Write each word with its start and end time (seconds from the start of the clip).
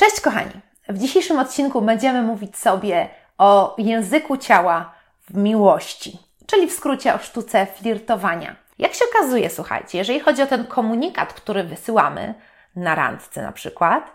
Cześć 0.00 0.20
kochani! 0.20 0.52
W 0.88 0.98
dzisiejszym 0.98 1.38
odcinku 1.38 1.82
będziemy 1.82 2.22
mówić 2.22 2.56
sobie 2.56 3.08
o 3.38 3.74
języku 3.78 4.36
ciała 4.36 4.94
w 5.30 5.34
miłości, 5.36 6.18
czyli 6.46 6.66
w 6.66 6.72
skrócie 6.72 7.14
o 7.14 7.18
sztuce 7.18 7.66
flirtowania. 7.66 8.56
Jak 8.78 8.94
się 8.94 9.04
okazuje, 9.14 9.50
słuchajcie, 9.50 9.98
jeżeli 9.98 10.20
chodzi 10.20 10.42
o 10.42 10.46
ten 10.46 10.66
komunikat, 10.66 11.32
który 11.32 11.64
wysyłamy 11.64 12.34
na 12.76 12.94
randce 12.94 13.42
na 13.42 13.52
przykład, 13.52 14.10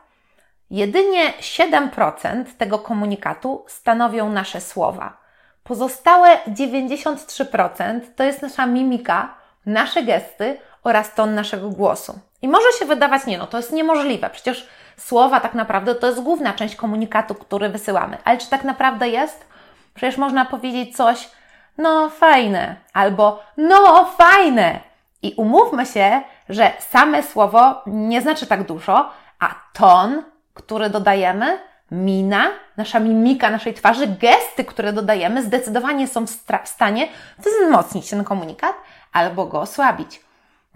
jedynie 0.70 1.34
7% 1.40 2.46
tego 2.58 2.80
komunikatu 2.80 3.66
stanowią 3.68 4.30
nasze 4.30 4.62
słowa. 4.62 5.18
Pozostałe 5.64 6.38
93% 6.48 8.00
to 8.16 8.24
jest 8.24 8.42
nasza 8.42 8.66
mimika, 8.66 9.36
nasze 9.66 10.04
gesty 10.04 10.58
oraz 10.84 11.14
ton 11.14 11.36
naszego 11.36 11.70
głosu. 11.70 12.20
I 12.42 12.48
może 12.48 12.72
się 12.80 12.86
wydawać, 12.86 13.26
nie 13.26 13.38
no, 13.38 13.48
to 13.48 13.58
jest 13.58 13.72
niemożliwe, 13.72 14.30
przecież 14.30 14.68
słowa 14.98 15.40
tak 15.40 15.54
naprawdę 15.54 15.96
to 15.96 16.08
jest 16.08 16.22
główna 16.22 16.54
część 16.54 16.76
komunikatu, 16.76 17.36
który 17.36 17.70
wysyłamy. 17.70 18.18
Ale 18.24 18.38
czy 18.38 18.50
tak 18.50 18.64
naprawdę 18.64 19.10
jest? 19.10 19.46
Przecież 19.94 20.18
można 20.18 20.46
powiedzieć 20.46 20.98
coś, 20.98 21.30
no 21.78 22.10
fajne, 22.10 22.76
albo 22.94 23.44
no 23.58 24.06
fajne. 24.06 24.80
I 25.22 25.34
umówmy 25.38 25.86
się, 25.86 26.22
że 26.50 26.72
same 26.80 27.24
słowo 27.24 27.82
nie 27.88 28.22
znaczy 28.22 28.48
tak 28.48 28.64
dużo, 28.64 29.10
a 29.40 29.56
ton, 29.74 30.24
który 30.54 30.90
dodajemy, 30.90 31.60
mina, 31.92 32.48
nasza 32.78 33.00
mimika 33.00 33.50
naszej 33.50 33.74
twarzy, 33.74 34.08
gesty, 34.08 34.66
które 34.66 34.94
dodajemy, 34.94 35.44
zdecydowanie 35.44 36.08
są 36.08 36.28
w 36.28 36.40
stanie 36.64 37.08
wzmocnić 37.38 38.10
ten 38.10 38.24
komunikat 38.24 38.76
albo 39.14 39.46
go 39.46 39.62
osłabić. 39.62 40.22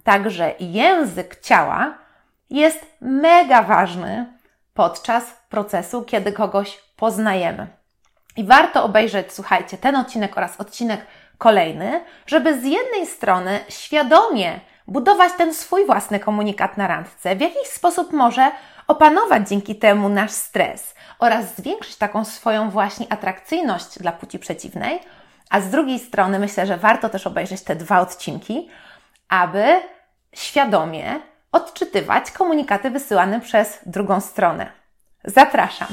Także 0.03 0.53
język 0.59 1.39
ciała 1.41 1.93
jest 2.49 2.85
mega 3.01 3.63
ważny 3.63 4.25
podczas 4.73 5.23
procesu, 5.49 6.03
kiedy 6.03 6.31
kogoś 6.31 6.79
poznajemy. 6.95 7.67
I 8.37 8.43
warto 8.43 8.83
obejrzeć, 8.83 9.33
słuchajcie, 9.33 9.77
ten 9.77 9.95
odcinek 9.95 10.37
oraz 10.37 10.59
odcinek 10.59 11.05
kolejny, 11.37 12.03
żeby 12.25 12.61
z 12.61 12.63
jednej 12.63 13.05
strony 13.05 13.59
świadomie 13.69 14.59
budować 14.87 15.33
ten 15.37 15.53
swój 15.53 15.85
własny 15.85 16.19
komunikat 16.19 16.77
na 16.77 16.87
randce, 16.87 17.35
w 17.35 17.41
jakiś 17.41 17.67
sposób 17.67 18.13
może 18.13 18.51
opanować 18.87 19.49
dzięki 19.49 19.75
temu 19.75 20.09
nasz 20.09 20.31
stres 20.31 20.95
oraz 21.19 21.55
zwiększyć 21.55 21.95
taką 21.95 22.25
swoją 22.25 22.69
właśnie 22.69 23.05
atrakcyjność 23.09 23.99
dla 23.99 24.11
płci 24.11 24.39
przeciwnej, 24.39 24.99
a 25.49 25.61
z 25.61 25.69
drugiej 25.69 25.99
strony 25.99 26.39
myślę, 26.39 26.67
że 26.67 26.77
warto 26.77 27.09
też 27.09 27.27
obejrzeć 27.27 27.61
te 27.61 27.75
dwa 27.75 27.99
odcinki, 27.99 28.69
aby 29.29 29.81
świadomie 30.33 31.19
odczytywać 31.51 32.31
komunikaty 32.31 32.89
wysyłane 32.89 33.41
przez 33.41 33.79
drugą 33.85 34.21
stronę. 34.21 34.71
Zapraszam. 35.23 35.87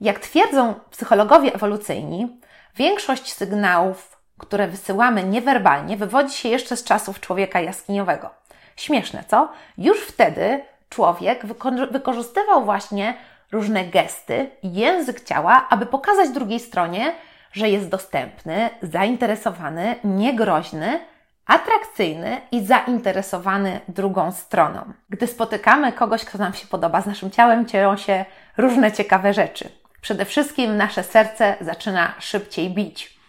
Jak 0.00 0.18
twierdzą 0.18 0.74
psychologowie 0.90 1.54
ewolucyjni, 1.54 2.40
większość 2.76 3.32
sygnałów, 3.32 4.16
które 4.38 4.68
wysyłamy 4.68 5.24
niewerbalnie, 5.24 5.96
wywodzi 5.96 6.34
się 6.34 6.48
jeszcze 6.48 6.76
z 6.76 6.84
czasów 6.84 7.20
człowieka 7.20 7.60
jaskiniowego. 7.60 8.30
Śmieszne, 8.76 9.24
co? 9.28 9.48
Już 9.78 10.00
wtedy 10.00 10.64
człowiek 10.88 11.46
wykorzystywał 11.90 12.64
właśnie 12.64 13.14
różne 13.52 13.84
gesty 13.84 14.50
i 14.62 14.74
język 14.74 15.24
ciała, 15.24 15.66
aby 15.70 15.86
pokazać 15.86 16.30
drugiej 16.30 16.60
stronie, 16.60 17.14
że 17.56 17.68
jest 17.68 17.88
dostępny, 17.88 18.70
zainteresowany, 18.82 19.94
niegroźny, 20.04 21.00
atrakcyjny 21.46 22.40
i 22.52 22.66
zainteresowany 22.66 23.80
drugą 23.88 24.32
stroną. 24.32 24.92
Gdy 25.08 25.26
spotykamy 25.26 25.92
kogoś, 25.92 26.24
kto 26.24 26.38
nam 26.38 26.54
się 26.54 26.66
podoba, 26.66 27.00
z 27.00 27.06
naszym 27.06 27.30
ciałem 27.30 27.66
dzieją 27.66 27.96
się 27.96 28.24
różne 28.56 28.92
ciekawe 28.92 29.34
rzeczy. 29.34 29.68
Przede 30.00 30.24
wszystkim 30.24 30.76
nasze 30.76 31.02
serce 31.02 31.56
zaczyna 31.60 32.14
szybciej 32.18 32.70
bić. 32.70 33.20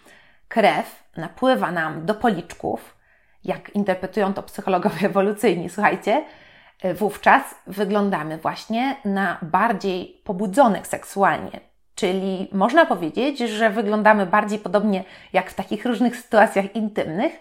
Krew 0.48 1.02
napływa 1.16 1.72
nam 1.72 2.06
do 2.06 2.14
policzków, 2.14 2.96
jak 3.44 3.70
interpretują 3.70 4.34
to 4.34 4.42
psychologowie 4.42 5.06
ewolucyjni, 5.10 5.70
słuchajcie, 5.70 6.24
wówczas 6.94 7.42
wyglądamy 7.66 8.38
właśnie 8.38 8.96
na 9.04 9.38
bardziej 9.42 10.20
pobudzonych 10.24 10.86
seksualnie. 10.86 11.67
Czyli 11.98 12.48
można 12.52 12.86
powiedzieć, 12.86 13.38
że 13.38 13.70
wyglądamy 13.70 14.26
bardziej 14.26 14.58
podobnie 14.58 15.04
jak 15.32 15.50
w 15.50 15.54
takich 15.54 15.86
różnych 15.86 16.16
sytuacjach 16.16 16.76
intymnych 16.76 17.32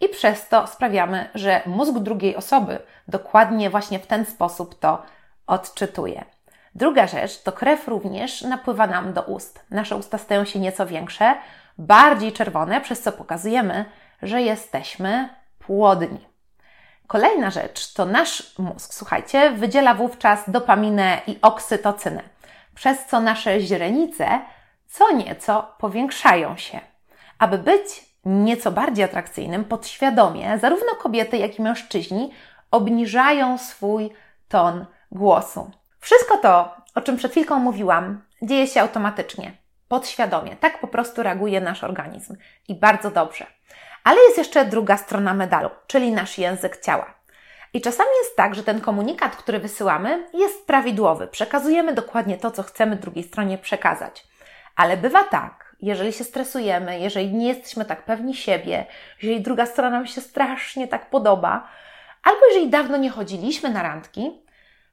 i 0.00 0.08
przez 0.08 0.48
to 0.48 0.66
sprawiamy, 0.66 1.28
że 1.34 1.60
mózg 1.66 1.98
drugiej 1.98 2.36
osoby 2.36 2.78
dokładnie 3.08 3.70
właśnie 3.70 3.98
w 3.98 4.06
ten 4.06 4.24
sposób 4.24 4.78
to 4.78 5.02
odczytuje. 5.46 6.24
Druga 6.74 7.06
rzecz 7.06 7.42
to 7.42 7.52
krew 7.52 7.88
również 7.88 8.42
napływa 8.42 8.86
nam 8.86 9.12
do 9.12 9.22
ust. 9.22 9.64
Nasze 9.70 9.96
usta 9.96 10.18
stają 10.18 10.44
się 10.44 10.58
nieco 10.58 10.86
większe, 10.86 11.34
bardziej 11.78 12.32
czerwone, 12.32 12.80
przez 12.80 13.00
co 13.00 13.12
pokazujemy, 13.12 13.84
że 14.22 14.42
jesteśmy 14.42 15.28
płodni. 15.58 16.26
Kolejna 17.06 17.50
rzecz 17.50 17.92
to 17.92 18.04
nasz 18.04 18.58
mózg, 18.58 18.94
słuchajcie, 18.94 19.50
wydziela 19.50 19.94
wówczas 19.94 20.50
dopaminę 20.50 21.20
i 21.26 21.38
oksytocynę, 21.42 22.22
przez 22.76 23.06
co 23.06 23.20
nasze 23.20 23.60
źrenice 23.60 24.40
co 24.86 25.12
nieco 25.12 25.74
powiększają 25.78 26.56
się. 26.56 26.80
Aby 27.38 27.58
być 27.58 28.06
nieco 28.24 28.70
bardziej 28.70 29.04
atrakcyjnym, 29.04 29.64
podświadomie 29.64 30.58
zarówno 30.58 30.94
kobiety, 30.94 31.36
jak 31.36 31.58
i 31.58 31.62
mężczyźni 31.62 32.32
obniżają 32.70 33.58
swój 33.58 34.10
ton 34.48 34.86
głosu. 35.12 35.70
Wszystko 36.00 36.36
to, 36.36 36.74
o 36.94 37.00
czym 37.00 37.16
przed 37.16 37.30
chwilką 37.30 37.58
mówiłam, 37.58 38.22
dzieje 38.42 38.66
się 38.66 38.80
automatycznie, 38.80 39.52
podświadomie. 39.88 40.56
Tak 40.56 40.80
po 40.80 40.86
prostu 40.86 41.22
reaguje 41.22 41.60
nasz 41.60 41.84
organizm 41.84 42.36
i 42.68 42.74
bardzo 42.74 43.10
dobrze. 43.10 43.46
Ale 44.04 44.20
jest 44.20 44.38
jeszcze 44.38 44.64
druga 44.64 44.96
strona 44.96 45.34
medalu, 45.34 45.70
czyli 45.86 46.12
nasz 46.12 46.38
język 46.38 46.80
ciała. 46.80 47.15
I 47.72 47.80
czasami 47.80 48.10
jest 48.22 48.36
tak, 48.36 48.54
że 48.54 48.62
ten 48.62 48.80
komunikat, 48.80 49.36
który 49.36 49.58
wysyłamy, 49.58 50.28
jest 50.34 50.66
prawidłowy. 50.66 51.26
Przekazujemy 51.26 51.94
dokładnie 51.94 52.36
to, 52.36 52.50
co 52.50 52.62
chcemy 52.62 52.96
drugiej 52.96 53.24
stronie 53.24 53.58
przekazać. 53.58 54.26
Ale 54.76 54.96
bywa 54.96 55.24
tak, 55.24 55.76
jeżeli 55.80 56.12
się 56.12 56.24
stresujemy, 56.24 57.00
jeżeli 57.00 57.32
nie 57.32 57.48
jesteśmy 57.48 57.84
tak 57.84 58.04
pewni 58.04 58.34
siebie, 58.34 58.86
jeżeli 59.22 59.40
druga 59.40 59.66
strona 59.66 59.90
nam 59.90 60.06
się 60.06 60.20
strasznie 60.20 60.88
tak 60.88 61.10
podoba, 61.10 61.68
albo 62.22 62.46
jeżeli 62.48 62.70
dawno 62.70 62.96
nie 62.96 63.10
chodziliśmy 63.10 63.70
na 63.70 63.82
randki, 63.82 64.42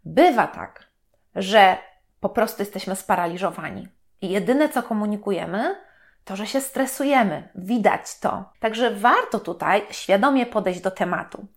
bywa 0.05 0.47
tak, 0.47 0.83
że 1.35 1.77
po 2.19 2.29
prostu 2.29 2.61
jesteśmy 2.61 2.95
sparaliżowani. 2.95 3.87
I 4.21 4.29
jedyne, 4.29 4.69
co 4.69 4.83
komunikujemy, 4.83 5.75
to, 6.25 6.35
że 6.35 6.47
się 6.47 6.61
stresujemy. 6.61 7.49
Widać 7.55 8.19
to. 8.19 8.49
Także 8.59 8.91
warto 8.91 9.39
tutaj 9.39 9.85
świadomie 9.91 10.45
podejść 10.45 10.81
do 10.81 10.91
tematu. 10.91 11.47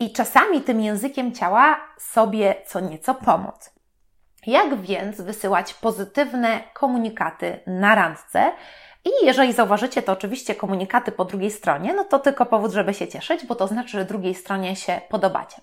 I 0.00 0.12
czasami 0.12 0.60
tym 0.60 0.80
językiem 0.80 1.34
ciała 1.34 1.80
sobie 1.98 2.54
co 2.66 2.80
nieco 2.80 3.14
pomóc. 3.14 3.70
Jak 4.46 4.80
więc 4.80 5.20
wysyłać 5.20 5.74
pozytywne 5.74 6.60
komunikaty 6.74 7.60
na 7.66 7.94
randce? 7.94 8.52
I 9.04 9.26
jeżeli 9.26 9.52
zauważycie, 9.52 10.02
to 10.02 10.12
oczywiście 10.12 10.54
komunikaty 10.54 11.12
po 11.12 11.24
drugiej 11.24 11.50
stronie, 11.50 11.94
no 11.94 12.04
to 12.04 12.18
tylko 12.18 12.46
powód, 12.46 12.72
żeby 12.72 12.94
się 12.94 13.08
cieszyć, 13.08 13.46
bo 13.46 13.54
to 13.54 13.68
znaczy, 13.68 13.90
że 13.90 14.04
drugiej 14.04 14.34
stronie 14.34 14.76
się 14.76 15.00
podobacie. 15.08 15.56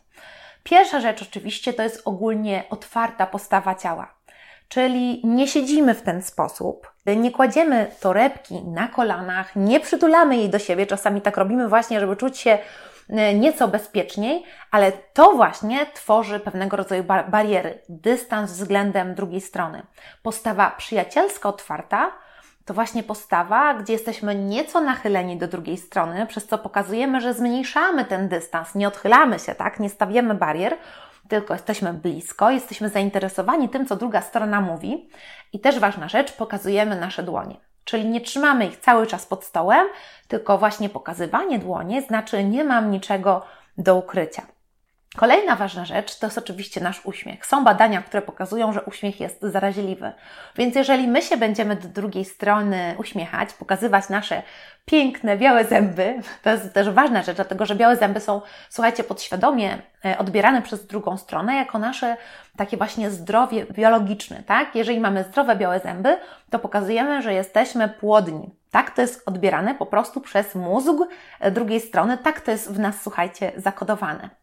Pierwsza 0.64 1.00
rzecz 1.00 1.22
oczywiście 1.22 1.74
to 1.74 1.84
jest 1.84 2.02
ogólnie 2.06 2.64
otwarta 2.70 3.28
postawa 3.28 3.76
ciała. 3.76 4.14
Czyli 4.68 5.22
nie 5.24 5.48
siedzimy 5.48 5.94
w 5.94 6.02
ten 6.02 6.22
sposób, 6.22 6.92
nie 7.06 7.32
kładziemy 7.32 7.92
torebki 8.00 8.62
na 8.64 8.88
kolanach, 8.88 9.56
nie 9.56 9.80
przytulamy 9.80 10.38
jej 10.38 10.50
do 10.50 10.60
siebie, 10.60 10.86
czasami 10.86 11.22
tak 11.22 11.38
robimy 11.38 11.68
właśnie, 11.70 12.00
żeby 12.00 12.16
czuć 12.16 12.38
się 12.38 12.58
nieco 13.36 13.68
bezpieczniej, 13.68 14.44
ale 14.72 14.92
to 14.92 15.32
właśnie 15.32 15.86
tworzy 15.86 16.40
pewnego 16.40 16.78
rodzaju 16.78 17.04
bariery, 17.30 17.82
dystans 17.90 18.52
względem 18.52 19.16
drugiej 19.16 19.42
strony. 19.42 19.84
Postawa 20.24 20.72
przyjacielska, 20.72 21.50
otwarta 21.50 22.12
to 22.66 22.74
właśnie 22.74 23.04
postawa, 23.04 23.74
gdzie 23.74 23.94
jesteśmy 23.94 24.36
nieco 24.36 24.82
nachyleni 24.82 25.38
do 25.38 25.48
drugiej 25.48 25.78
strony, 25.78 26.28
przez 26.28 26.48
co 26.48 26.58
pokazujemy, 26.58 27.22
że 27.22 27.34
zmniejszamy 27.34 28.06
ten 28.06 28.28
dystans, 28.30 28.76
nie 28.76 28.88
odchylamy 28.88 29.40
się, 29.40 29.56
tak, 29.56 29.80
nie 29.80 29.90
stawiamy 29.90 30.36
barier, 30.36 30.78
tylko 31.28 31.54
jesteśmy 31.54 31.94
blisko, 31.94 32.52
jesteśmy 32.52 32.90
zainteresowani 32.90 33.70
tym, 33.70 33.86
co 33.86 33.96
druga 33.96 34.22
strona 34.22 34.62
mówi. 34.62 35.10
I 35.54 35.60
też 35.60 35.80
ważna 35.80 36.10
rzecz, 36.10 36.34
pokazujemy 36.34 37.00
nasze 37.00 37.24
dłonie. 37.24 37.56
Czyli 37.86 38.06
nie 38.06 38.22
trzymamy 38.22 38.66
ich 38.66 38.78
cały 38.78 39.08
czas 39.08 39.26
pod 39.26 39.44
stołem, 39.44 39.88
tylko 40.28 40.58
właśnie 40.58 40.90
pokazywanie 40.90 41.60
dłonie 41.60 42.02
znaczy 42.02 42.44
nie 42.44 42.64
mam 42.64 42.92
niczego 42.92 43.46
do 43.78 43.96
ukrycia. 43.96 44.53
Kolejna 45.18 45.56
ważna 45.56 45.86
rzecz 45.86 46.20
to 46.20 46.28
jest 46.28 46.38
oczywiście 46.38 46.82
nasz 46.82 47.06
uśmiech. 47.06 47.46
Są 47.46 47.64
badania, 47.64 48.02
które 48.02 48.22
pokazują, 48.22 48.74
że 48.74 48.82
uśmiech 48.82 49.20
jest 49.20 49.42
zaraźliwy. 49.42 50.12
Więc 50.56 50.76
jeżeli 50.76 51.08
my 51.08 51.22
się 51.22 51.38
będziemy 51.38 51.76
do 51.76 51.88
drugiej 51.88 52.26
strony 52.26 52.96
uśmiechać, 52.98 53.54
pokazywać 53.54 54.10
nasze 54.10 54.44
piękne, 54.86 55.38
białe 55.38 55.66
zęby, 55.66 56.22
to 56.44 56.50
jest 56.50 56.74
też 56.74 56.90
ważna 56.90 57.24
rzecz, 57.24 57.36
dlatego 57.36 57.66
że 57.66 57.76
białe 57.76 57.98
zęby 57.98 58.20
są, 58.20 58.42
słuchajcie, 58.70 59.04
podświadomie 59.04 59.78
e, 60.06 60.18
odbierane 60.18 60.62
przez 60.62 60.88
drugą 60.88 61.18
stronę 61.18 61.56
jako 61.56 61.80
nasze 61.80 62.18
takie 62.58 62.78
właśnie 62.78 63.12
zdrowie 63.12 63.66
biologiczne, 63.66 64.44
tak? 64.44 64.76
Jeżeli 64.76 65.00
mamy 65.00 65.24
zdrowe 65.24 65.56
białe 65.56 65.80
zęby, 65.80 66.18
to 66.50 66.60
pokazujemy, 66.60 67.22
że 67.22 67.34
jesteśmy 67.34 67.90
płodni. 67.90 68.50
Tak 68.72 68.92
to 68.92 69.02
jest 69.02 69.24
odbierane 69.26 69.76
po 69.76 69.86
prostu 69.86 70.22
przez 70.22 70.56
mózg 70.56 70.94
e, 71.40 71.52
drugiej 71.52 71.82
strony, 71.82 72.18
tak 72.18 72.42
to 72.42 72.52
jest 72.52 72.74
w 72.74 72.80
nas, 72.80 73.02
słuchajcie, 73.02 73.52
zakodowane. 73.58 74.43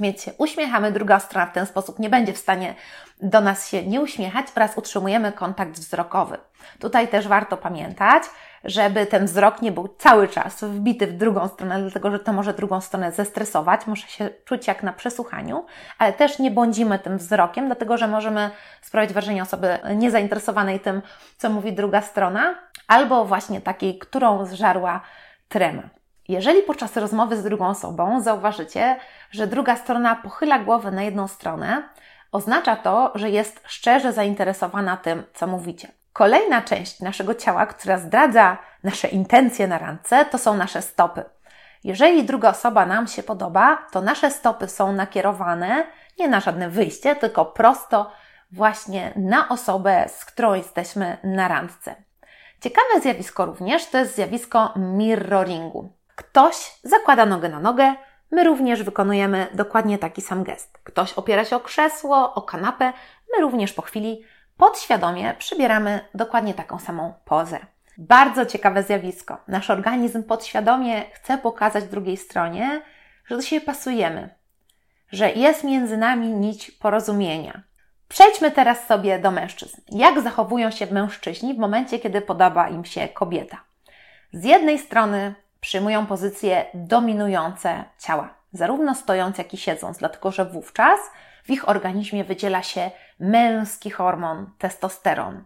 Więc 0.00 0.22
się 0.22 0.32
uśmiechamy, 0.38 0.92
druga 0.92 1.20
strona 1.20 1.46
w 1.46 1.52
ten 1.52 1.66
sposób 1.66 1.98
nie 1.98 2.10
będzie 2.10 2.32
w 2.32 2.38
stanie 2.38 2.74
do 3.22 3.40
nas 3.40 3.68
się 3.68 3.86
nie 3.86 4.00
uśmiechać 4.00 4.46
oraz 4.56 4.78
utrzymujemy 4.78 5.32
kontakt 5.32 5.72
wzrokowy. 5.72 6.38
Tutaj 6.78 7.08
też 7.08 7.28
warto 7.28 7.56
pamiętać, 7.56 8.22
żeby 8.64 9.06
ten 9.06 9.26
wzrok 9.26 9.62
nie 9.62 9.72
był 9.72 9.88
cały 9.98 10.28
czas 10.28 10.64
wbity 10.64 11.06
w 11.06 11.12
drugą 11.12 11.48
stronę, 11.48 11.80
dlatego 11.80 12.10
że 12.10 12.18
to 12.18 12.32
może 12.32 12.54
drugą 12.54 12.80
stronę 12.80 13.12
zestresować, 13.12 13.86
może 13.86 14.08
się 14.08 14.30
czuć 14.44 14.66
jak 14.66 14.82
na 14.82 14.92
przesłuchaniu, 14.92 15.66
ale 15.98 16.12
też 16.12 16.38
nie 16.38 16.50
błądzimy 16.50 16.98
tym 16.98 17.18
wzrokiem, 17.18 17.66
dlatego 17.66 17.96
że 17.96 18.08
możemy 18.08 18.50
sprawić 18.82 19.12
wrażenie 19.12 19.42
osoby 19.42 19.78
niezainteresowanej 19.94 20.80
tym, 20.80 21.02
co 21.38 21.50
mówi 21.50 21.72
druga 21.72 22.02
strona, 22.02 22.54
albo 22.88 23.24
właśnie 23.24 23.60
takiej, 23.60 23.98
którą 23.98 24.46
zżarła 24.46 25.00
trema. 25.48 25.95
Jeżeli 26.28 26.62
podczas 26.62 26.96
rozmowy 26.96 27.36
z 27.36 27.42
drugą 27.42 27.68
osobą 27.68 28.20
zauważycie, 28.20 28.96
że 29.30 29.46
druga 29.46 29.76
strona 29.76 30.16
pochyla 30.16 30.58
głowę 30.58 30.90
na 30.90 31.02
jedną 31.02 31.28
stronę, 31.28 31.88
oznacza 32.32 32.76
to, 32.76 33.12
że 33.14 33.30
jest 33.30 33.62
szczerze 33.66 34.12
zainteresowana 34.12 34.96
tym, 34.96 35.22
co 35.34 35.46
mówicie. 35.46 35.88
Kolejna 36.12 36.62
część 36.62 37.00
naszego 37.00 37.34
ciała, 37.34 37.66
która 37.66 37.98
zdradza 37.98 38.58
nasze 38.82 39.08
intencje 39.08 39.66
na 39.66 39.78
randce, 39.78 40.24
to 40.24 40.38
są 40.38 40.56
nasze 40.56 40.82
stopy. 40.82 41.24
Jeżeli 41.84 42.24
druga 42.24 42.50
osoba 42.50 42.86
nam 42.86 43.06
się 43.06 43.22
podoba, 43.22 43.78
to 43.92 44.00
nasze 44.00 44.30
stopy 44.30 44.68
są 44.68 44.92
nakierowane 44.92 45.86
nie 46.18 46.28
na 46.28 46.40
żadne 46.40 46.68
wyjście, 46.68 47.16
tylko 47.16 47.44
prosto 47.44 48.10
właśnie 48.52 49.12
na 49.16 49.48
osobę, 49.48 50.04
z 50.08 50.24
którą 50.24 50.54
jesteśmy 50.54 51.16
na 51.24 51.48
randce. 51.48 51.94
Ciekawe 52.60 53.00
zjawisko 53.02 53.46
również 53.46 53.86
to 53.86 53.98
jest 53.98 54.14
zjawisko 54.14 54.72
mirroringu. 54.76 55.95
Ktoś 56.16 56.72
zakłada 56.82 57.26
nogę 57.26 57.48
na 57.48 57.60
nogę, 57.60 57.94
my 58.30 58.44
również 58.44 58.82
wykonujemy 58.82 59.46
dokładnie 59.54 59.98
taki 59.98 60.22
sam 60.22 60.44
gest. 60.44 60.78
Ktoś 60.84 61.12
opiera 61.12 61.44
się 61.44 61.56
o 61.56 61.60
krzesło, 61.60 62.34
o 62.34 62.42
kanapę, 62.42 62.92
my 63.34 63.42
również 63.42 63.72
po 63.72 63.82
chwili 63.82 64.24
podświadomie 64.56 65.34
przybieramy 65.38 66.00
dokładnie 66.14 66.54
taką 66.54 66.78
samą 66.78 67.14
pozę. 67.24 67.58
Bardzo 67.98 68.46
ciekawe 68.46 68.82
zjawisko. 68.82 69.38
Nasz 69.48 69.70
organizm 69.70 70.22
podświadomie 70.22 71.04
chce 71.12 71.38
pokazać 71.38 71.84
drugiej 71.84 72.16
stronie, 72.16 72.80
że 73.26 73.36
do 73.36 73.42
siebie 73.42 73.66
pasujemy, 73.66 74.34
że 75.12 75.30
jest 75.30 75.64
między 75.64 75.96
nami 75.96 76.28
nić 76.28 76.70
porozumienia. 76.70 77.62
Przejdźmy 78.08 78.50
teraz 78.50 78.86
sobie 78.86 79.18
do 79.18 79.30
mężczyzn. 79.30 79.80
Jak 79.88 80.20
zachowują 80.20 80.70
się 80.70 80.86
mężczyźni 80.86 81.54
w 81.54 81.58
momencie, 81.58 81.98
kiedy 81.98 82.20
podoba 82.20 82.68
im 82.68 82.84
się 82.84 83.08
kobieta? 83.08 83.60
Z 84.32 84.44
jednej 84.44 84.78
strony 84.78 85.34
przyjmują 85.60 86.06
pozycje 86.06 86.66
dominujące 86.74 87.84
ciała, 87.98 88.34
zarówno 88.52 88.94
stojąc, 88.94 89.38
jak 89.38 89.54
i 89.54 89.56
siedząc, 89.56 89.98
dlatego 89.98 90.32
że 90.32 90.44
wówczas 90.44 91.00
w 91.44 91.50
ich 91.50 91.68
organizmie 91.68 92.24
wydziela 92.24 92.62
się 92.62 92.90
męski 93.20 93.90
hormon 93.90 94.50
testosteron. 94.58 95.44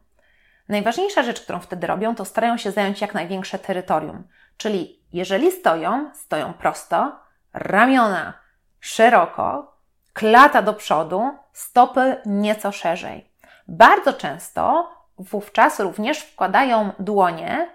Najważniejsza 0.68 1.22
rzecz, 1.22 1.40
którą 1.40 1.60
wtedy 1.60 1.86
robią, 1.86 2.14
to 2.14 2.24
starają 2.24 2.56
się 2.56 2.72
zająć 2.72 3.00
jak 3.00 3.14
największe 3.14 3.58
terytorium. 3.58 4.24
Czyli 4.56 5.00
jeżeli 5.12 5.52
stoją, 5.52 6.10
stoją 6.14 6.52
prosto, 6.52 7.20
ramiona 7.52 8.34
szeroko, 8.80 9.76
klata 10.12 10.62
do 10.62 10.74
przodu, 10.74 11.30
stopy 11.52 12.16
nieco 12.26 12.72
szerzej. 12.72 13.30
Bardzo 13.68 14.12
często 14.12 14.90
wówczas 15.18 15.80
również 15.80 16.18
wkładają 16.18 16.92
dłonie 16.98 17.70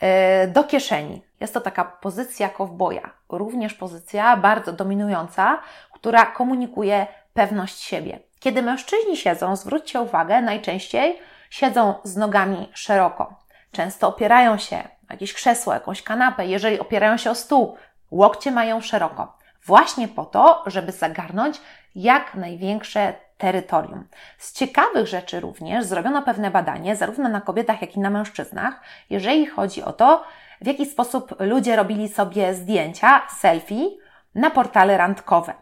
e, 0.00 0.48
do 0.48 0.64
kieszeni. 0.64 1.22
Jest 1.42 1.54
to 1.54 1.60
taka 1.60 1.84
pozycja 1.84 2.48
kowboja, 2.48 3.10
również 3.28 3.74
pozycja 3.74 4.36
bardzo 4.36 4.72
dominująca, 4.72 5.58
która 5.92 6.26
komunikuje 6.26 7.06
pewność 7.34 7.80
siebie. 7.80 8.18
Kiedy 8.40 8.62
mężczyźni 8.62 9.16
siedzą, 9.16 9.56
zwróćcie 9.56 10.00
uwagę, 10.00 10.42
najczęściej 10.42 11.18
siedzą 11.50 11.94
z 12.04 12.16
nogami 12.16 12.68
szeroko. 12.74 13.34
Często 13.72 14.08
opierają 14.08 14.58
się 14.58 14.88
jakieś 15.10 15.32
krzesło, 15.34 15.72
jakąś 15.72 16.02
kanapę. 16.02 16.46
Jeżeli 16.46 16.80
opierają 16.80 17.16
się 17.16 17.30
o 17.30 17.34
stół, 17.34 17.76
łokcie 18.10 18.50
mają 18.50 18.80
szeroko. 18.80 19.38
Właśnie 19.66 20.08
po 20.08 20.24
to, 20.24 20.62
żeby 20.66 20.92
zagarnąć 20.92 21.60
jak 21.94 22.34
największe 22.34 23.14
terytorium. 23.38 24.08
Z 24.38 24.52
ciekawych 24.52 25.06
rzeczy 25.06 25.40
również 25.40 25.84
zrobiono 25.84 26.22
pewne 26.22 26.50
badanie, 26.50 26.96
zarówno 26.96 27.28
na 27.28 27.40
kobietach, 27.40 27.80
jak 27.82 27.96
i 27.96 28.00
na 28.00 28.10
mężczyznach, 28.10 28.80
jeżeli 29.10 29.46
chodzi 29.46 29.82
o 29.82 29.92
to, 29.92 30.24
w 30.62 30.66
jaki 30.66 30.86
sposób 30.86 31.34
ludzie 31.40 31.76
robili 31.76 32.08
sobie 32.08 32.54
zdjęcia, 32.54 33.22
selfie 33.40 33.90
na 34.34 34.50
portale 34.50 34.96
randkowe. 34.96 35.54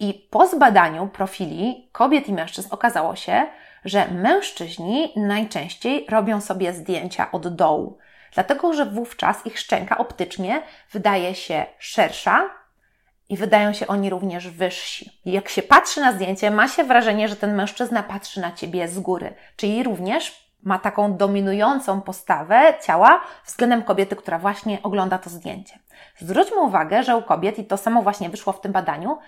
I 0.00 0.28
po 0.30 0.46
zbadaniu 0.46 1.08
profili 1.08 1.88
kobiet 1.92 2.28
i 2.28 2.32
mężczyzn 2.32 2.68
okazało 2.70 3.16
się, 3.16 3.46
że 3.84 4.08
mężczyźni 4.08 5.12
najczęściej 5.16 6.06
robią 6.08 6.40
sobie 6.40 6.72
zdjęcia 6.72 7.32
od 7.32 7.54
dołu, 7.54 7.98
dlatego 8.34 8.72
że 8.72 8.86
wówczas 8.86 9.46
ich 9.46 9.58
szczęka 9.58 9.98
optycznie 9.98 10.62
wydaje 10.92 11.34
się 11.34 11.66
szersza 11.78 12.50
i 13.28 13.36
wydają 13.36 13.72
się 13.72 13.86
oni 13.86 14.10
również 14.10 14.48
wyżsi. 14.48 15.20
Jak 15.24 15.48
się 15.48 15.62
patrzy 15.62 16.00
na 16.00 16.12
zdjęcie, 16.12 16.50
ma 16.50 16.68
się 16.68 16.84
wrażenie, 16.84 17.28
że 17.28 17.36
ten 17.36 17.54
mężczyzna 17.54 18.02
patrzy 18.02 18.40
na 18.40 18.52
ciebie 18.52 18.88
z 18.88 18.98
góry, 18.98 19.34
czyli 19.56 19.82
również 19.82 20.41
ma 20.62 20.78
taką 20.78 21.16
dominującą 21.16 22.00
postawę 22.00 22.74
ciała 22.82 23.20
względem 23.44 23.82
kobiety, 23.82 24.16
która 24.16 24.38
właśnie 24.38 24.82
ogląda 24.82 25.18
to 25.18 25.30
zdjęcie. 25.30 25.78
Zwróćmy 26.18 26.60
uwagę, 26.60 27.02
że 27.02 27.16
u 27.16 27.22
kobiet, 27.22 27.58
i 27.58 27.64
to 27.64 27.76
samo 27.76 28.02
właśnie 28.02 28.30
wyszło 28.30 28.52
w 28.52 28.60
tym 28.60 28.72
badaniu, 28.72 29.18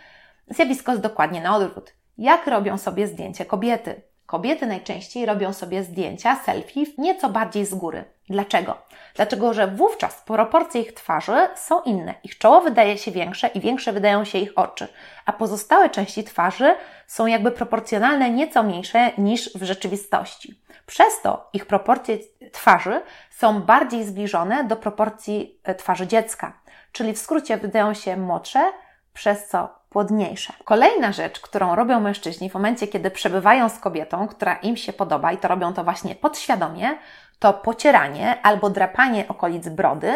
zjawisko 0.49 0.93
jest 0.93 1.03
dokładnie 1.03 1.41
na 1.41 1.57
odwrót. 1.57 1.93
Jak 2.19 2.47
robią 2.47 2.79
sobie 2.79 3.07
zdjęcie 3.07 3.45
kobiety? 3.45 4.03
Kobiety 4.26 4.67
najczęściej 4.67 5.26
robią 5.26 5.53
sobie 5.53 5.82
zdjęcia, 5.82 6.37
selfie 6.37 6.85
nieco 6.99 7.29
bardziej 7.29 7.67
z 7.67 7.75
góry. 7.75 8.05
Dlaczego? 8.29 8.79
Dlaczego, 9.15 9.55
że 9.55 9.67
wówczas 9.67 10.23
proporcje 10.23 10.81
ich 10.81 10.94
twarzy 10.94 11.49
są 11.56 11.82
inne. 11.82 12.15
Ich 12.25 12.38
czoło 12.38 12.61
wydaje 12.61 12.99
się 12.99 13.11
większe 13.11 13.47
i 13.49 13.61
większe 13.61 13.93
wydają 13.93 14.25
się 14.25 14.38
ich 14.38 14.59
oczy, 14.59 14.88
a 15.27 15.32
pozostałe 15.32 15.91
części 15.91 16.25
twarzy 16.25 16.75
są 17.06 17.27
jakby 17.27 17.51
proporcjonalne 17.51 18.31
nieco 18.31 18.63
mniejsze 18.63 19.10
niż 19.19 19.55
w 19.55 19.63
rzeczywistości. 19.63 20.60
Przez 20.87 21.22
to 21.22 21.49
ich 21.53 21.67
proporcje 21.67 22.19
twarzy 22.53 23.01
są 23.31 23.63
bardziej 23.63 24.05
zbliżone 24.05 24.65
do 24.65 24.77
proporcji 24.77 25.58
e, 25.65 25.75
twarzy 25.75 26.06
dziecka, 26.06 26.53
czyli 26.93 27.13
w 27.13 27.19
skrócie 27.19 27.56
wydają 27.56 27.94
się 27.94 28.17
młodsze, 28.17 28.72
przez 29.13 29.49
co 29.49 29.69
płodniejsze. 29.94 30.53
Kolejna 30.65 31.13
rzecz, 31.13 31.41
którą 31.41 31.74
robią 31.74 32.01
mężczyźni 32.01 32.51
w 32.51 32.55
momencie, 32.55 32.86
kiedy 32.89 33.10
przebywają 33.10 33.69
z 33.69 33.79
kobietą, 33.79 34.29
która 34.29 34.55
im 34.55 34.77
się 34.77 34.93
podoba 34.93 35.32
i 35.32 35.39
to 35.39 35.48
robią 35.48 35.72
to 35.72 35.84
właśnie 35.84 36.15
podświadomie, 36.15 36.98
to 37.39 37.53
pocieranie 37.53 38.43
albo 38.43 38.70
drapanie 38.70 39.29
okolic 39.29 39.69
brody 39.69 40.13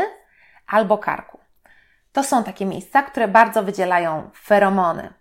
albo 0.66 0.98
karku. 0.98 1.38
To 2.12 2.24
są 2.24 2.44
takie 2.44 2.66
miejsca, 2.66 3.02
które 3.02 3.28
bardzo 3.28 3.62
wydzielają 3.62 4.30
feromony. 4.42 5.12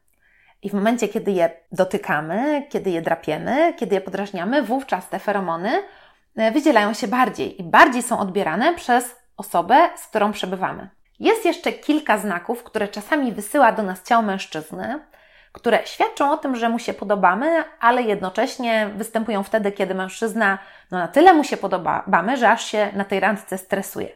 I 0.62 0.70
w 0.70 0.74
momencie, 0.74 1.08
kiedy 1.08 1.32
je 1.32 1.50
dotykamy, 1.72 2.68
kiedy 2.70 2.90
je 2.90 3.02
drapiemy, 3.02 3.74
kiedy 3.74 3.96
je 3.96 4.02
podrażniamy, 4.02 4.64
wówczas 4.64 5.10
te 5.10 5.20
feromony 5.20 5.72
e, 6.36 6.52
wydzielają 6.52 6.94
się 6.94 7.08
bardziej 7.08 7.62
i 7.62 7.64
bardziej 7.64 8.04
są 8.04 8.20
odbierane 8.20 8.74
przez 8.74 9.16
osobę, 9.38 9.90
z 9.96 10.08
którą 10.08 10.32
przebywamy. 10.32 10.97
Jest 11.20 11.46
jeszcze 11.46 11.72
kilka 11.72 12.18
znaków, 12.18 12.64
które 12.64 12.88
czasami 12.88 13.32
wysyła 13.32 13.72
do 13.72 13.84
nas 13.84 14.04
ciało 14.04 14.24
mężczyzny, 14.24 15.00
które 15.52 15.80
świadczą 15.86 16.32
o 16.32 16.38
tym, 16.38 16.56
że 16.56 16.70
mu 16.70 16.80
się 16.80 16.94
podobamy, 16.94 17.64
ale 17.80 18.02
jednocześnie 18.02 18.90
występują 18.96 19.44
wtedy, 19.44 19.72
kiedy 19.72 19.96
mężczyzna 19.96 20.60
no, 20.92 20.98
na 20.98 21.08
tyle 21.08 21.34
mu 21.34 21.44
się 21.44 21.58
podobamy, 21.58 22.38
że 22.38 22.50
aż 22.50 22.66
się 22.66 22.90
na 22.94 23.06
tej 23.06 23.20
randce 23.20 23.58
stresuje. 23.58 24.10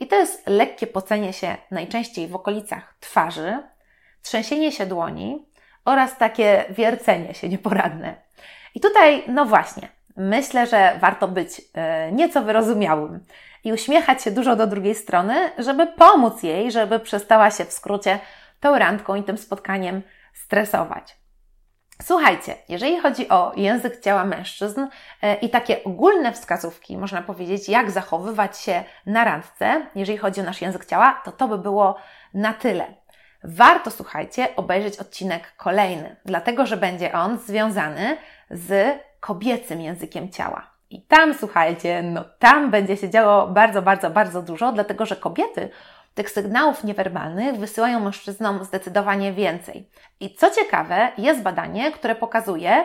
I 0.00 0.06
to 0.06 0.16
jest 0.16 0.46
lekkie 0.46 0.86
pocenie 0.86 1.32
się 1.32 1.56
najczęściej 1.70 2.28
w 2.28 2.36
okolicach 2.36 2.94
twarzy, 3.00 3.62
trzęsienie 4.22 4.72
się 4.72 4.86
dłoni 4.86 5.46
oraz 5.84 6.18
takie 6.18 6.64
wiercenie 6.70 7.34
się 7.34 7.48
nieporadne. 7.48 8.14
I 8.74 8.80
tutaj, 8.80 9.24
no 9.28 9.44
właśnie, 9.44 9.88
myślę, 10.16 10.66
że 10.66 10.98
warto 11.00 11.28
być 11.28 11.62
e, 11.74 12.12
nieco 12.12 12.42
wyrozumiałym 12.42 13.20
i 13.64 13.72
uśmiechać 13.72 14.22
się 14.22 14.30
dużo 14.30 14.56
do 14.56 14.66
drugiej 14.66 14.94
strony, 14.94 15.34
żeby 15.58 15.86
pomóc 15.86 16.42
jej, 16.42 16.72
żeby 16.72 17.00
przestała 17.00 17.50
się 17.50 17.64
w 17.64 17.72
skrócie 17.72 18.18
tą 18.60 18.78
randką 18.78 19.14
i 19.14 19.22
tym 19.22 19.38
spotkaniem 19.38 20.02
stresować. 20.34 21.16
Słuchajcie, 22.02 22.54
jeżeli 22.68 23.00
chodzi 23.00 23.28
o 23.28 23.52
język 23.56 24.00
ciała 24.00 24.24
mężczyzn 24.24 24.86
e, 25.22 25.34
i 25.34 25.50
takie 25.50 25.84
ogólne 25.84 26.32
wskazówki, 26.32 26.98
można 26.98 27.22
powiedzieć, 27.22 27.68
jak 27.68 27.90
zachowywać 27.90 28.58
się 28.58 28.84
na 29.06 29.24
randce, 29.24 29.86
jeżeli 29.94 30.18
chodzi 30.18 30.40
o 30.40 30.44
nasz 30.44 30.60
język 30.60 30.86
ciała, 30.86 31.20
to 31.24 31.32
to 31.32 31.48
by 31.48 31.58
było 31.58 31.96
na 32.34 32.52
tyle. 32.52 32.84
Warto, 33.44 33.90
słuchajcie, 33.90 34.56
obejrzeć 34.56 34.98
odcinek 34.98 35.56
kolejny, 35.56 36.16
dlatego 36.24 36.66
że 36.66 36.76
będzie 36.76 37.12
on 37.12 37.38
związany 37.38 38.16
z 38.50 38.98
kobiecym 39.26 39.80
językiem 39.80 40.30
ciała. 40.30 40.70
I 40.90 41.02
tam, 41.02 41.34
słuchajcie, 41.34 42.02
no 42.02 42.24
tam 42.38 42.70
będzie 42.70 42.96
się 42.96 43.10
działo 43.10 43.46
bardzo, 43.46 43.82
bardzo, 43.82 44.10
bardzo 44.10 44.42
dużo, 44.42 44.72
dlatego 44.72 45.06
że 45.06 45.16
kobiety 45.16 45.70
tych 46.14 46.30
sygnałów 46.30 46.84
niewerbalnych 46.84 47.56
wysyłają 47.56 48.00
mężczyznom 48.00 48.64
zdecydowanie 48.64 49.32
więcej. 49.32 49.90
I 50.20 50.34
co 50.34 50.50
ciekawe, 50.50 51.08
jest 51.18 51.42
badanie, 51.42 51.92
które 51.92 52.14
pokazuje, 52.14 52.84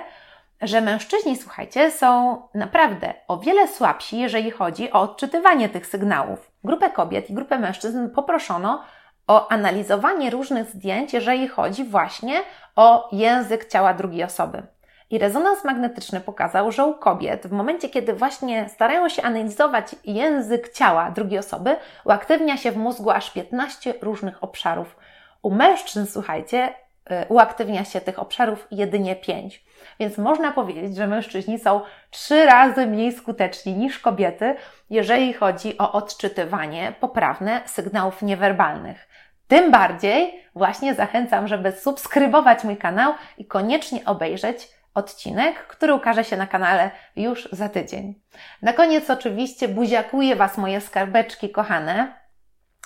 że 0.61 0.81
mężczyźni, 0.81 1.37
słuchajcie, 1.37 1.91
są 1.91 2.41
naprawdę 2.53 3.13
o 3.27 3.37
wiele 3.37 3.67
słabsi, 3.67 4.19
jeżeli 4.19 4.51
chodzi 4.51 4.91
o 4.91 5.01
odczytywanie 5.01 5.69
tych 5.69 5.87
sygnałów. 5.87 6.51
Grupę 6.63 6.89
kobiet 6.89 7.29
i 7.29 7.33
grupę 7.33 7.59
mężczyzn 7.59 8.09
poproszono 8.09 8.83
o 9.27 9.51
analizowanie 9.51 10.29
różnych 10.29 10.69
zdjęć, 10.69 11.13
jeżeli 11.13 11.47
chodzi 11.47 11.83
właśnie 11.83 12.43
o 12.75 13.09
język 13.11 13.65
ciała 13.65 13.93
drugiej 13.93 14.23
osoby. 14.23 14.63
I 15.11 15.17
rezonans 15.17 15.63
magnetyczny 15.63 16.21
pokazał, 16.21 16.71
że 16.71 16.85
u 16.85 16.93
kobiet, 16.93 17.47
w 17.47 17.51
momencie 17.51 17.89
kiedy 17.89 18.13
właśnie 18.13 18.69
starają 18.69 19.09
się 19.09 19.21
analizować 19.21 19.95
język 20.05 20.73
ciała 20.73 21.11
drugiej 21.11 21.39
osoby, 21.39 21.75
uaktywnia 22.05 22.57
się 22.57 22.71
w 22.71 22.77
mózgu 22.77 23.11
aż 23.11 23.31
15 23.31 23.93
różnych 24.01 24.43
obszarów. 24.43 24.97
U 25.41 25.51
mężczyzn, 25.51 26.05
słuchajcie, 26.11 26.69
y, 27.11 27.25
uaktywnia 27.29 27.85
się 27.85 28.01
tych 28.01 28.19
obszarów 28.19 28.67
jedynie 28.71 29.15
5. 29.15 29.65
Więc 29.99 30.17
można 30.17 30.51
powiedzieć, 30.51 30.95
że 30.95 31.07
mężczyźni 31.07 31.59
są 31.59 31.81
trzy 32.09 32.45
razy 32.45 32.87
mniej 32.87 33.11
skuteczni 33.11 33.73
niż 33.73 33.99
kobiety, 33.99 34.55
jeżeli 34.89 35.33
chodzi 35.33 35.77
o 35.77 35.91
odczytywanie 35.91 36.93
poprawne 36.99 37.61
sygnałów 37.65 38.21
niewerbalnych. 38.21 39.07
Tym 39.47 39.71
bardziej 39.71 40.43
właśnie 40.55 40.95
zachęcam, 40.95 41.47
żeby 41.47 41.71
subskrybować 41.71 42.63
mój 42.63 42.77
kanał 42.77 43.13
i 43.37 43.45
koniecznie 43.45 44.05
obejrzeć 44.05 44.80
odcinek, 44.93 45.67
który 45.67 45.93
ukaże 45.93 46.23
się 46.23 46.37
na 46.37 46.47
kanale 46.47 46.91
już 47.15 47.49
za 47.51 47.69
tydzień. 47.69 48.21
Na 48.61 48.73
koniec 48.73 49.09
oczywiście 49.09 49.67
buziakuję 49.67 50.35
Was 50.35 50.57
moje 50.57 50.81
skarbeczki 50.81 51.49
kochane. 51.49 52.21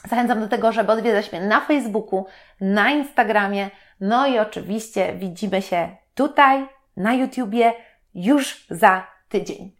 Zachęcam 0.09 0.39
do 0.39 0.47
tego, 0.47 0.71
żeby 0.71 0.91
odwiedzać 0.91 1.31
mnie 1.31 1.41
na 1.41 1.61
Facebooku, 1.61 2.25
na 2.61 2.91
Instagramie, 2.91 3.69
no 3.99 4.27
i 4.27 4.39
oczywiście 4.39 5.13
widzimy 5.13 5.61
się 5.61 5.95
tutaj, 6.15 6.67
na 6.97 7.13
YouTubie, 7.13 7.73
już 8.15 8.65
za 8.69 9.07
tydzień. 9.29 9.75